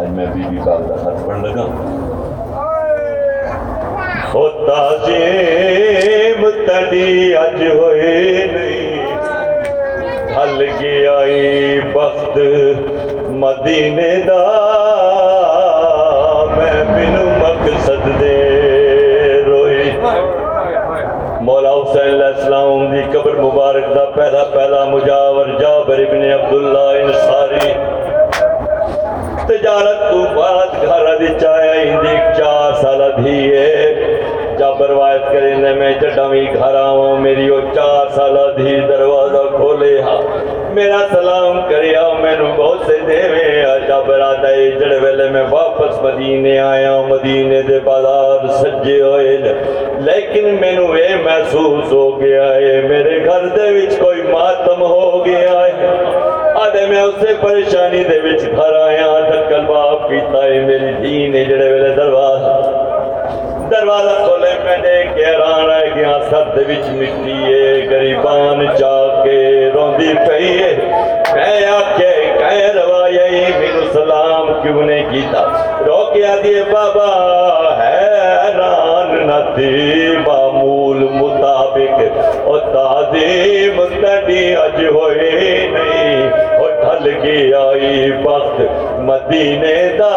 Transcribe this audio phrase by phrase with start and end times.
[0.00, 1.64] اج میں be be پاک کا خط پڑھ لگا۔
[4.34, 9.16] او تعظیم تڑی اج ہوئے نہیں۔
[10.36, 12.38] ہل گیا ای بخت
[13.30, 14.44] مدینے دا۔
[16.56, 18.38] میں بن مقصد دے
[19.46, 19.90] روئی۔
[21.40, 26.89] مولا حسین علیہ السلام دی قبر مبارک دا پہلا پہلا مجاور جابر ابن عبداللہ
[29.50, 33.94] تجارت تو بعد گھر دی چایا ہندی چار سالہ دھیے
[34.58, 40.20] جب روایت کرنے میں جڈامی گھر آواں، میری او چار سالہ دھی دروازہ کھولے ہاں۔
[40.74, 45.28] میرا سلام کریا ہاں، میں نو بہت سے دیوے ہاں۔ جب رات آئے جڑ ویلے
[45.30, 49.38] میں واپس مدینے آیا، مدینے دے بازار سجے ہوئے۔
[49.98, 55.24] لیکن میں نو اے محسوس ہو گیا ہے، میرے گھر دے وچ کوئی ماتم ہو
[55.24, 55.70] گیا ہے۔
[56.70, 61.44] آدھے میں اسے پریشانی دے وچ گھر آیا ڈھکل باپ کیتا ہے، میری دھی نے
[61.44, 62.52] جڑے ویلے دروازہ۔
[63.70, 69.70] دروازہ کھولے میں نے گہران رہ گیا سر دے وچ مٹی ہے، گریبان چا کے
[69.74, 70.76] روندی پئی ہے۔
[71.34, 73.18] میں آکے کہہ روائی
[73.58, 75.42] میرے سلام کیوں نہیں کیتا؟
[75.86, 77.08] رو کے آدھیے، بابا،
[77.80, 80.99] حیران نہ تھی معمول
[82.44, 83.80] او تعظیم
[84.56, 88.60] اج ہوئے نہیں۔ او ڈھل گئی آئی وقت
[88.98, 90.16] مدینے دا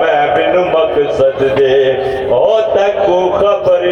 [0.00, 1.92] میں بن مقصد دے۔
[2.30, 3.82] او تک کو خبر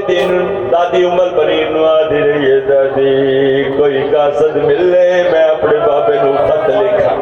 [0.00, 5.78] کافی دن دادی عمر بنی نو آدھی رہی ہے دادی۔ کوئی قاصد ملے، میں اپنے
[5.78, 7.14] بابے نو خط لکھا۔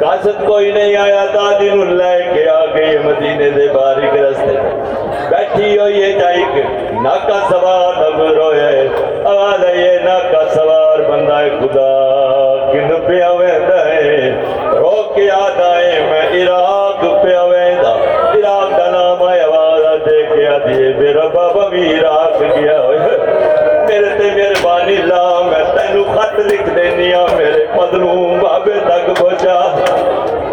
[0.00, 4.52] قاصد کوئی نہیں آیا، دادی نو لے کے آ گئی مدینے دے باریک رستے
[5.30, 6.62] بیٹھی ہوئی ہے جائی کے۔
[7.02, 8.88] ناکا سوار نب روئے۔
[9.24, 12.04] آواز ہے یہ ناکا سوار بندہ خدا۔
[12.72, 14.30] کن پہ آوے ہے؟
[14.72, 15.58] رو کے آد
[16.10, 16.67] میں عراق
[26.38, 29.54] خط لکھ دینی ہاں میرے مظلوم بابے تک پہنچا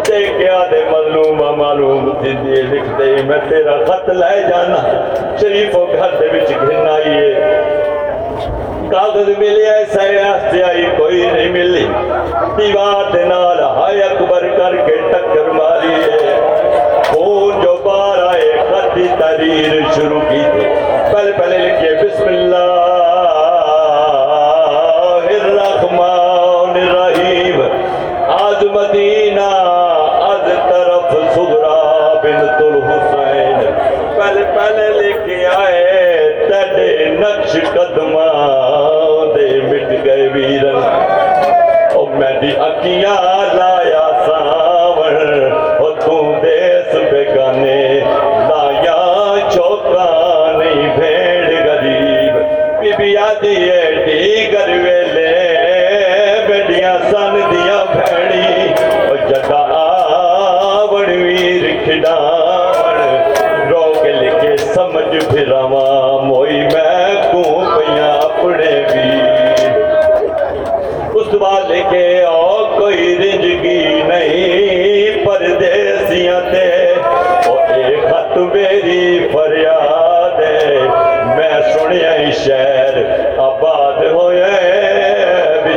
[0.04, 2.32] تے کیا دے مظلوم معلوم تھی
[2.62, 4.80] لکھ دے میں تیرا خط لے جانا
[5.40, 7.28] شریف و گھر دے وچ گھن آئیے
[8.90, 11.86] کاغذ ملی ایسا آستے آئی کوئی نہیں ملی
[12.56, 16.34] دیوار دے نال ہائے اکبر کر کے ٹکر ماری ہے
[17.04, 20.68] خون جو بار آئے خطی تحریر شروع کی تھی
[21.12, 22.85] پہلے پہلے لکھئے بسم اللہ
[53.40, 53.54] بی
[54.04, 55.30] بی گر ویلے
[56.48, 58.72] بیڈیاں سن دیا بھیڑی
[59.08, 62.96] او جگہ آوڑ ویر کھڑاوڑ
[63.70, 66.18] روگ لکھے سمجھ پھراواں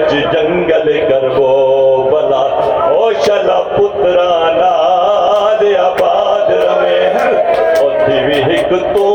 [0.10, 2.42] بچ جنگل کرو بلا
[2.94, 4.72] او شلا پترانا
[5.60, 7.00] دے آباد روے
[7.80, 9.06] او دیوی ہک تو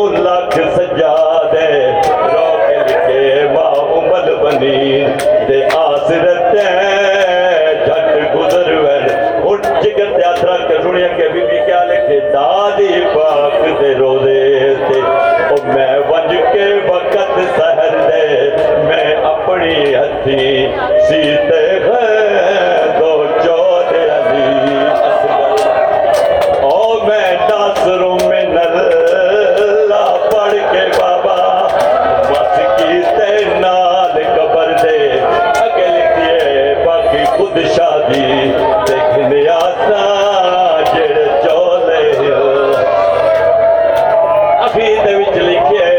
[44.75, 45.94] کافی دے وچ